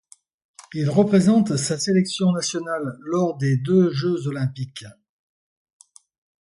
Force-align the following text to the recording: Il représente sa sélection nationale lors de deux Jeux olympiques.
Il 0.73 0.89
représente 0.89 1.55
sa 1.57 1.77
sélection 1.77 2.31
nationale 2.31 2.97
lors 3.01 3.37
de 3.37 3.53
deux 3.63 3.91
Jeux 3.91 4.25
olympiques. 4.25 4.85